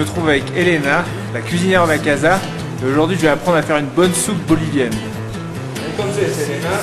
[0.00, 2.38] retrouve avec Elena, la cuisinière de la casa.
[2.82, 4.92] Et aujourd'hui, je vais apprendre à faire une bonne soupe bolivienne.
[5.88, 6.76] Entonces, Elena,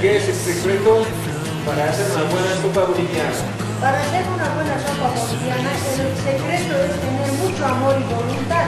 [0.00, 1.04] ¿qué es el secreto
[1.66, 3.30] para hacer una buena sopa boliviana?
[3.80, 8.66] Para hacer una buena sopa boliviana, el secreto es tener mucho amor y voluntad.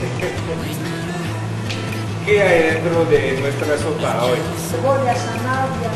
[2.26, 4.38] ¿Qué hay dentro de nuestra sopa hoy?
[4.70, 5.90] Cebolla, zanahoria,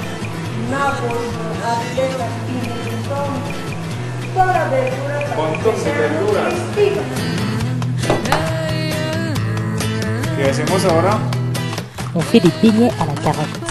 [0.70, 3.32] nápoles, arvejas, pimentón,
[4.34, 6.33] toda verdura Montón de verduras.
[6.90, 7.02] Nutritiva.
[10.36, 11.18] ¿Qué hacemos ahora?
[12.14, 13.63] On fait des beignets à la carotte.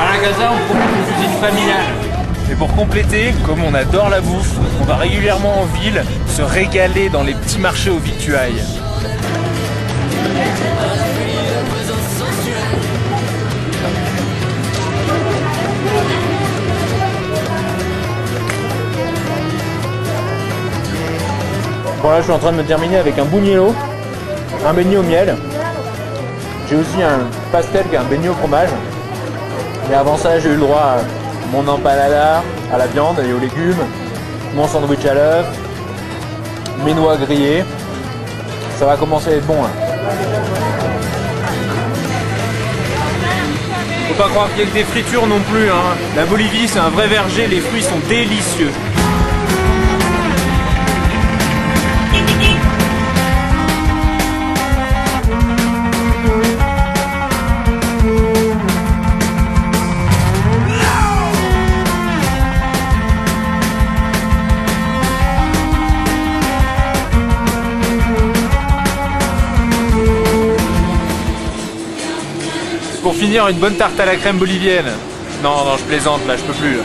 [0.00, 1.94] À la casa, on propose une cuisine familiale.
[2.50, 7.08] Et pour compléter, comme on adore la bouffe, on va régulièrement en ville se régaler
[7.10, 8.62] dans les petits marchés aux victuailles.
[22.02, 23.74] Bon là je suis en train de me terminer avec un buñuelo,
[24.64, 25.34] un beignet au miel.
[26.68, 28.68] J'ai aussi un pastel qui est un beignet au fromage.
[29.90, 30.98] Et avant ça, j'ai eu le droit à
[31.50, 33.82] mon empalada, à la viande et aux légumes,
[34.54, 35.46] mon sandwich à l'œuf,
[36.84, 37.64] mes noix grillées.
[38.78, 39.60] Ça va commencer à être bon.
[39.60, 39.70] Là.
[44.08, 45.68] Faut pas croire qu'il y a que des fritures non plus.
[45.68, 45.96] Hein.
[46.14, 48.70] La Bolivie, c'est un vrai verger, les fruits sont délicieux.
[73.02, 74.92] Pour finir, une bonne tarte à la crème bolivienne.
[75.42, 76.78] Non, non, je plaisante, là, je peux plus.